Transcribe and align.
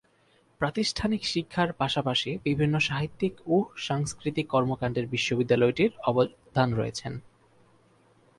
প্রাতিষ্ঠানিক 0.61 1.21
শিক্ষার 1.25 1.69
পাশাপাশি 1.73 2.31
বিভিন্ন 2.43 2.75
সাহিত্যিক 2.79 3.33
ও 3.47 3.55
সাংস্কৃতিক 3.77 4.45
কর্মকান্ডের 4.49 5.05
বিদ্যালয়টির 5.39 5.91
অবদান 6.09 6.69
রয়েছে। 6.73 7.07